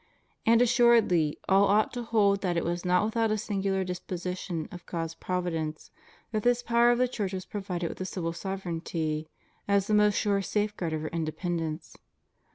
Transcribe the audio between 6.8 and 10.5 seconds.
of the Church was provided with a civil sovereignty as the surest